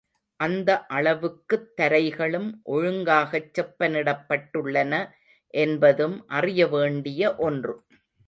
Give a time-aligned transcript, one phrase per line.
[0.39, 4.93] அந்த அளவுக்குத் தரைகளும் ஒழுங்காகச் செப்பனிடப்பட்டுள்ளன
[5.53, 7.75] என்பதும் அறியவேண்டிய ஒன்று.